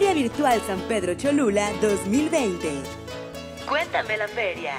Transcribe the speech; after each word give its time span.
Feria 0.00 0.14
Virtual 0.14 0.62
San 0.66 0.80
Pedro 0.88 1.12
Cholula 1.12 1.72
2020. 1.82 2.68
Cuéntame 3.68 4.16
la 4.16 4.28
feria. 4.28 4.72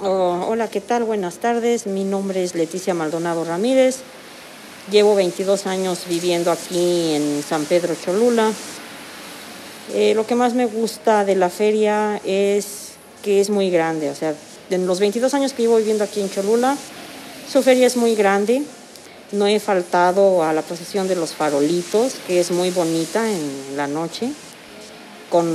Oh, 0.00 0.46
hola, 0.48 0.66
¿qué 0.66 0.80
tal? 0.80 1.04
Buenas 1.04 1.38
tardes. 1.38 1.86
Mi 1.86 2.02
nombre 2.02 2.42
es 2.42 2.56
Leticia 2.56 2.92
Maldonado 2.92 3.44
Ramírez. 3.44 4.00
Llevo 4.90 5.14
22 5.14 5.64
años 5.68 6.06
viviendo 6.08 6.50
aquí 6.50 7.14
en 7.14 7.44
San 7.48 7.64
Pedro 7.66 7.94
Cholula. 7.94 8.50
Eh, 9.94 10.14
lo 10.16 10.26
que 10.26 10.34
más 10.34 10.54
me 10.54 10.66
gusta 10.66 11.24
de 11.24 11.36
la 11.36 11.48
feria 11.48 12.20
es 12.24 12.94
que 13.22 13.40
es 13.40 13.48
muy 13.48 13.70
grande. 13.70 14.10
O 14.10 14.16
sea, 14.16 14.34
en 14.70 14.88
los 14.88 14.98
22 14.98 15.34
años 15.34 15.52
que 15.52 15.62
llevo 15.62 15.76
viviendo 15.76 16.02
aquí 16.02 16.20
en 16.20 16.28
Cholula, 16.28 16.76
su 17.48 17.62
feria 17.62 17.86
es 17.86 17.96
muy 17.96 18.16
grande. 18.16 18.64
No 19.32 19.46
he 19.46 19.60
faltado 19.60 20.42
a 20.42 20.52
la 20.52 20.62
procesión 20.62 21.06
de 21.06 21.14
los 21.14 21.34
farolitos, 21.34 22.14
que 22.26 22.40
es 22.40 22.50
muy 22.50 22.70
bonita 22.70 23.30
en 23.30 23.76
la 23.76 23.86
noche, 23.86 24.32
con 25.30 25.46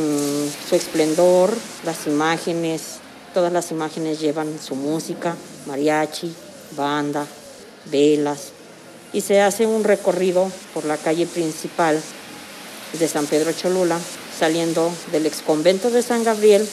su 0.69 0.75
esplendor, 0.75 1.53
las 1.83 2.07
imágenes, 2.07 2.99
todas 3.33 3.51
las 3.51 3.71
imágenes 3.71 4.21
llevan 4.21 4.47
su 4.65 4.75
música, 4.75 5.35
mariachi, 5.65 6.33
banda, 6.77 7.27
velas, 7.91 8.53
y 9.11 9.19
se 9.19 9.41
hace 9.41 9.67
un 9.67 9.83
recorrido 9.83 10.49
por 10.73 10.85
la 10.85 10.95
calle 10.95 11.25
principal 11.25 12.01
de 12.97 13.07
San 13.09 13.25
Pedro 13.25 13.51
Cholula, 13.51 13.99
saliendo 14.39 14.89
del 15.11 15.25
ex 15.25 15.41
convento 15.41 15.89
de 15.89 16.01
San 16.01 16.23
Gabriel, 16.23 16.65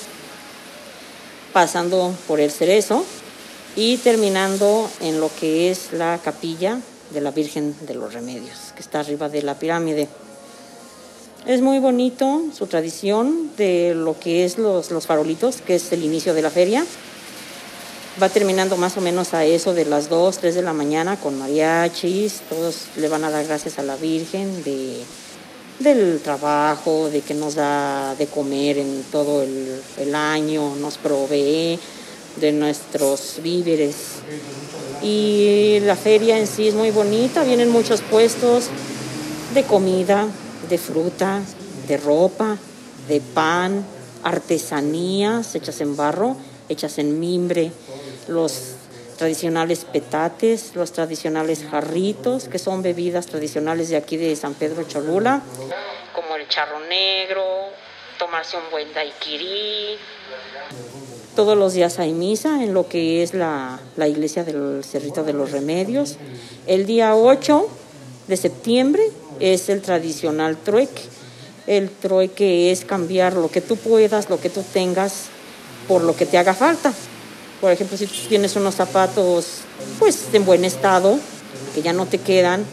pasando 1.52 2.14
por 2.28 2.38
el 2.38 2.52
Cerezo 2.52 3.04
y 3.74 3.96
terminando 3.96 4.88
en 5.00 5.18
lo 5.18 5.30
que 5.40 5.68
es 5.72 5.92
la 5.92 6.20
capilla 6.22 6.78
de 7.12 7.20
la 7.20 7.30
Virgen 7.30 7.74
de 7.86 7.94
los 7.94 8.12
Remedios, 8.12 8.72
que 8.74 8.82
está 8.82 9.00
arriba 9.00 9.28
de 9.28 9.42
la 9.42 9.58
pirámide. 9.58 10.08
Es 11.46 11.60
muy 11.60 11.78
bonito 11.78 12.42
su 12.56 12.66
tradición 12.66 13.50
de 13.56 13.94
lo 13.94 14.18
que 14.18 14.44
es 14.44 14.58
los, 14.58 14.90
los 14.90 15.06
farolitos, 15.06 15.60
que 15.60 15.74
es 15.74 15.92
el 15.92 16.04
inicio 16.04 16.34
de 16.34 16.42
la 16.42 16.50
feria. 16.50 16.84
Va 18.22 18.28
terminando 18.28 18.76
más 18.76 18.96
o 18.96 19.00
menos 19.00 19.34
a 19.34 19.44
eso 19.44 19.74
de 19.74 19.84
las 19.84 20.08
2, 20.08 20.38
3 20.38 20.54
de 20.54 20.62
la 20.62 20.72
mañana 20.72 21.18
con 21.18 21.38
mariachis. 21.38 22.42
Todos 22.48 22.86
le 22.96 23.08
van 23.08 23.24
a 23.24 23.30
dar 23.30 23.44
gracias 23.46 23.78
a 23.78 23.82
la 23.82 23.96
Virgen 23.96 24.62
de, 24.62 25.02
del 25.78 26.20
trabajo, 26.20 27.08
de 27.10 27.22
que 27.22 27.34
nos 27.34 27.54
da 27.54 28.14
de 28.14 28.26
comer 28.26 28.78
en 28.78 29.02
todo 29.10 29.42
el, 29.42 29.80
el 29.98 30.14
año, 30.14 30.76
nos 30.76 30.98
provee 30.98 31.78
de 32.36 32.52
nuestros 32.52 33.40
víveres. 33.42 33.96
Y 35.02 35.80
la 35.80 35.96
feria 35.96 36.38
en 36.38 36.46
sí 36.46 36.68
es 36.68 36.74
muy 36.74 36.90
bonita, 36.90 37.42
vienen 37.42 37.70
muchos 37.70 38.02
puestos 38.02 38.68
de 39.52 39.64
comida, 39.64 40.28
de 40.68 40.78
fruta, 40.78 41.40
de 41.88 41.96
ropa, 41.96 42.56
de 43.08 43.20
pan, 43.20 43.84
artesanías 44.22 45.54
hechas 45.54 45.80
en 45.80 45.96
barro, 45.96 46.36
hechas 46.68 46.98
en 46.98 47.18
mimbre, 47.18 47.72
los 48.28 48.74
tradicionales 49.18 49.84
petates, 49.84 50.74
los 50.74 50.92
tradicionales 50.92 51.64
jarritos, 51.68 52.48
que 52.48 52.58
son 52.58 52.82
bebidas 52.82 53.26
tradicionales 53.26 53.88
de 53.88 53.96
aquí 53.96 54.16
de 54.16 54.34
San 54.36 54.54
Pedro 54.54 54.84
Cholula, 54.84 55.42
como 56.14 56.36
el 56.36 56.48
charro 56.48 56.80
negro, 56.80 57.42
tomarse 58.18 58.56
un 58.56 58.70
buen 58.70 58.92
daiquiri, 58.92 59.98
todos 61.34 61.56
los 61.56 61.72
días 61.72 61.98
hay 61.98 62.12
misa 62.12 62.62
en 62.62 62.74
lo 62.74 62.88
que 62.88 63.22
es 63.22 63.34
la, 63.34 63.80
iglesia 63.96 64.44
del 64.44 64.84
Cerrito 64.84 65.24
de 65.24 65.32
los 65.32 65.50
Remedios. 65.50 66.16
El 66.66 66.86
día 66.86 67.14
8 67.14 67.68
de 68.28 68.36
septiembre 68.36 69.02
es 69.40 69.68
el 69.68 69.80
tradicional 69.80 70.56
trueque. 70.56 71.02
El 71.66 71.90
trueque 71.90 72.70
es 72.70 72.84
cambiar 72.84 73.34
lo 73.34 73.50
que 73.50 73.60
tú 73.60 73.76
puedas, 73.76 74.28
lo 74.28 74.40
que 74.40 74.50
tú 74.50 74.62
tengas, 74.72 75.26
por 75.88 76.02
lo 76.02 76.14
que 76.14 76.26
te 76.26 76.38
haga 76.38 76.54
falta. 76.54 76.92
Por 77.60 77.70
ejemplo, 77.70 77.96
si 77.96 78.06
tienes 78.06 78.56
unos 78.56 78.74
zapatos 78.74 79.58
pues 79.98 80.28
en 80.32 80.44
buen 80.44 80.64
estado, 80.64 81.18
que 81.74 81.82
ya 81.82 81.92
no 81.92 82.06
te 82.06 82.18
quedan, 82.18 82.64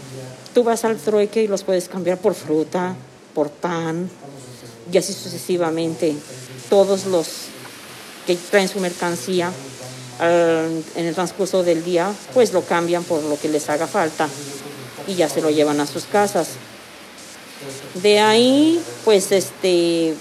tú 0.54 0.64
vas 0.64 0.84
al 0.84 0.98
trueque 0.98 1.44
y 1.44 1.48
los 1.48 1.64
puedes 1.64 1.88
cambiar 1.88 2.18
por 2.18 2.34
fruta, 2.34 2.96
por 3.34 3.50
pan, 3.50 4.10
y 4.92 4.98
así 4.98 5.14
sucesivamente. 5.14 6.16
Todos 6.70 7.06
los 7.06 7.28
que 8.30 8.36
traen 8.52 8.68
su 8.68 8.80
mercancía 8.80 9.52
en 10.22 11.06
el 11.06 11.16
transcurso 11.16 11.64
del 11.64 11.84
día, 11.84 12.14
pues 12.34 12.54
lo 12.54 12.62
cambian 12.62 13.04
por 13.04 13.24
lo 13.24 13.40
que 13.40 13.50
les 13.50 13.70
haga 13.70 13.88
falta 13.88 14.28
y 15.08 15.16
ya 15.16 15.28
se 15.28 15.42
lo 15.42 15.50
llevan 15.50 15.80
a 15.80 15.88
sus 15.88 16.04
casas. 16.04 16.50
De 17.96 18.20
ahí, 18.20 18.80
pues 19.04 19.32
este 19.32 20.14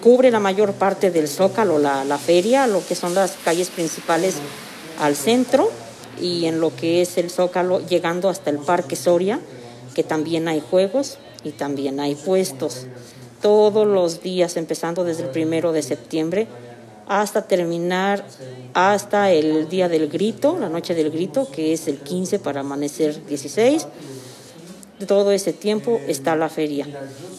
cubre 0.00 0.30
la 0.30 0.40
mayor 0.40 0.72
parte 0.72 1.10
del 1.10 1.28
zócalo, 1.28 1.78
la, 1.78 2.04
la 2.06 2.16
feria, 2.16 2.66
lo 2.66 2.86
que 2.86 2.94
son 2.94 3.14
las 3.14 3.32
calles 3.44 3.68
principales 3.68 4.36
al 5.00 5.16
centro 5.16 5.70
y 6.18 6.46
en 6.46 6.60
lo 6.60 6.74
que 6.74 7.02
es 7.02 7.18
el 7.18 7.30
zócalo 7.30 7.86
llegando 7.86 8.30
hasta 8.30 8.48
el 8.48 8.56
Parque 8.58 8.96
Soria, 8.96 9.38
que 9.94 10.02
también 10.02 10.48
hay 10.48 10.62
juegos 10.70 11.18
y 11.44 11.50
también 11.50 12.00
hay 12.00 12.14
puestos 12.14 12.86
todos 13.42 13.86
los 13.86 14.22
días, 14.22 14.56
empezando 14.56 15.04
desde 15.04 15.24
el 15.24 15.30
primero 15.30 15.72
de 15.72 15.82
septiembre 15.82 16.46
hasta 17.10 17.42
terminar 17.42 18.24
hasta 18.72 19.32
el 19.32 19.68
día 19.68 19.88
del 19.88 20.08
grito, 20.08 20.56
la 20.60 20.68
noche 20.68 20.94
del 20.94 21.10
grito, 21.10 21.48
que 21.50 21.72
es 21.72 21.88
el 21.88 21.98
15 21.98 22.38
para 22.38 22.60
amanecer 22.60 23.26
16. 23.26 23.88
Todo 25.08 25.32
ese 25.32 25.52
tiempo 25.52 26.00
está 26.06 26.36
la 26.36 26.48
feria. 26.48 26.86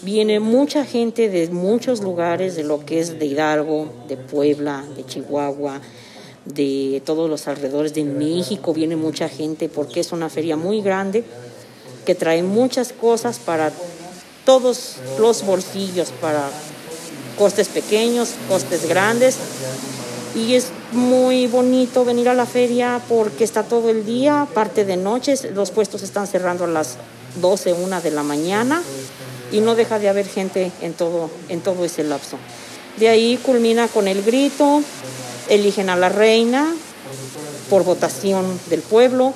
Viene 0.01 0.41
mucha 0.41 0.83
gente 0.83 1.29
de 1.29 1.47
muchos 1.47 2.01
lugares, 2.01 2.57
de 2.57 2.63
lo 2.63 2.85
que 2.85 2.99
es 2.99 3.17
de 3.17 3.25
Hidalgo, 3.27 3.87
de 4.09 4.17
Puebla, 4.17 4.83
de 4.97 5.05
Chihuahua, 5.05 5.79
de 6.43 7.01
todos 7.05 7.29
los 7.29 7.47
alrededores 7.47 7.93
de 7.93 8.03
México. 8.03 8.73
Viene 8.73 8.97
mucha 8.97 9.29
gente 9.29 9.69
porque 9.69 10.01
es 10.01 10.11
una 10.11 10.27
feria 10.27 10.57
muy 10.57 10.81
grande 10.81 11.23
que 12.05 12.13
trae 12.13 12.43
muchas 12.43 12.91
cosas 12.91 13.39
para 13.39 13.71
todos 14.43 14.97
los 15.17 15.45
bolsillos, 15.45 16.11
para 16.19 16.49
costes 17.37 17.67
pequeños, 17.67 18.29
costes 18.47 18.87
grandes. 18.87 19.35
Y 20.35 20.55
es 20.55 20.67
muy 20.91 21.47
bonito 21.47 22.05
venir 22.05 22.29
a 22.29 22.33
la 22.33 22.45
feria 22.45 23.01
porque 23.09 23.43
está 23.43 23.63
todo 23.63 23.89
el 23.89 24.05
día, 24.05 24.47
parte 24.53 24.85
de 24.85 24.95
noches, 24.95 25.47
los 25.53 25.71
puestos 25.71 26.03
están 26.03 26.25
cerrando 26.27 26.63
a 26.63 26.67
las 26.67 26.97
12, 27.41 27.73
1 27.73 28.01
de 28.01 28.11
la 28.11 28.23
mañana 28.23 28.81
y 29.51 29.59
no 29.59 29.75
deja 29.75 29.99
de 29.99 30.09
haber 30.09 30.27
gente 30.27 30.71
en 30.81 30.93
todo, 30.93 31.29
en 31.49 31.61
todo 31.61 31.83
ese 31.83 32.03
lapso. 32.03 32.37
De 32.97 33.09
ahí 33.09 33.37
culmina 33.37 33.87
con 33.87 34.07
el 34.07 34.23
grito, 34.23 34.81
eligen 35.49 35.89
a 35.89 35.95
la 35.95 36.09
reina 36.09 36.73
por 37.69 37.83
votación 37.83 38.59
del 38.69 38.81
pueblo, 38.81 39.33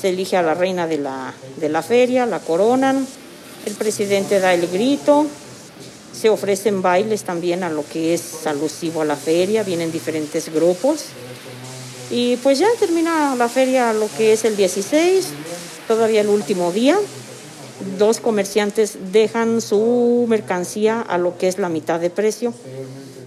se 0.00 0.10
elige 0.10 0.36
a 0.36 0.42
la 0.42 0.54
reina 0.54 0.86
de 0.86 0.98
la, 0.98 1.34
de 1.56 1.68
la 1.68 1.82
feria, 1.82 2.26
la 2.26 2.40
coronan, 2.40 3.06
el 3.66 3.74
presidente 3.74 4.40
da 4.40 4.54
el 4.54 4.66
grito, 4.68 5.26
se 6.14 6.30
ofrecen 6.30 6.80
bailes 6.80 7.24
también 7.24 7.64
a 7.64 7.70
lo 7.70 7.84
que 7.86 8.14
es 8.14 8.46
alusivo 8.46 9.02
a 9.02 9.04
la 9.04 9.16
feria, 9.16 9.62
vienen 9.62 9.90
diferentes 9.90 10.52
grupos. 10.52 11.06
Y 12.10 12.36
pues 12.36 12.58
ya 12.58 12.68
termina 12.78 13.34
la 13.34 13.48
feria 13.48 13.92
lo 13.92 14.08
que 14.16 14.32
es 14.32 14.44
el 14.44 14.56
16, 14.56 15.26
todavía 15.88 16.20
el 16.20 16.28
último 16.28 16.70
día. 16.72 16.96
Dos 17.98 18.20
comerciantes 18.20 18.96
dejan 19.12 19.60
su 19.60 20.26
mercancía 20.28 21.00
a 21.00 21.18
lo 21.18 21.36
que 21.36 21.48
es 21.48 21.58
la 21.58 21.68
mitad 21.68 21.98
de 21.98 22.10
precio 22.10 22.54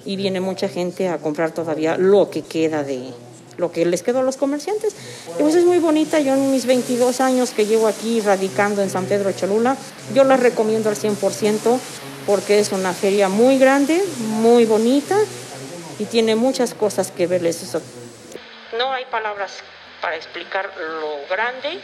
y 0.06 0.16
viene 0.16 0.40
mucha 0.40 0.70
gente 0.70 1.10
a 1.10 1.18
comprar 1.18 1.52
todavía 1.52 1.98
lo 1.98 2.30
que 2.30 2.42
queda 2.42 2.84
de 2.84 3.12
lo 3.58 3.72
que 3.72 3.86
les 3.86 4.04
quedó 4.04 4.20
a 4.20 4.24
los 4.24 4.38
comerciantes. 4.38 4.94
Y 5.38 5.42
pues 5.42 5.56
es 5.56 5.66
muy 5.66 5.80
bonita, 5.80 6.20
yo 6.20 6.36
en 6.36 6.52
mis 6.52 6.66
22 6.66 7.20
años 7.20 7.50
que 7.50 7.66
llevo 7.66 7.88
aquí 7.88 8.22
radicando 8.22 8.82
en 8.82 8.90
San 8.90 9.06
Pedro 9.06 9.32
Cholula, 9.34 9.76
yo 10.14 10.24
la 10.24 10.38
recomiendo 10.38 10.90
al 10.90 10.96
100% 10.96 11.78
porque 12.28 12.60
es 12.60 12.72
una 12.74 12.94
feria 12.94 13.30
muy 13.30 13.58
grande, 13.58 14.04
muy 14.20 14.66
bonita 14.66 15.18
y 15.98 16.06
tiene 16.06 16.36
muchas 16.36 16.74
cosas 16.74 17.10
que 17.10 17.26
verles. 17.26 17.64
Eso. 17.64 17.82
No 18.78 18.92
hay 18.92 19.06
palabras 19.06 19.54
para 20.02 20.18
explicar 20.18 20.70
lo 20.78 21.28
grande 21.30 21.80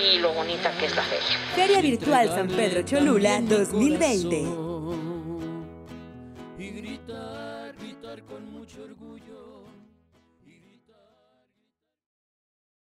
y 0.00 0.18
lo 0.20 0.32
bonita 0.32 0.70
que 0.78 0.86
es 0.86 0.96
la 0.96 1.02
feria. 1.02 1.26
Feria 1.54 1.80
Virtual 1.82 2.28
San 2.28 2.48
Pedro 2.48 2.82
Cholula 2.82 3.40
2020. 3.42 4.36
Y 6.58 6.70
gritar, 6.70 7.74
gritar 7.76 8.22
con 8.22 8.52
mucho 8.52 8.82
orgullo. 8.84 9.67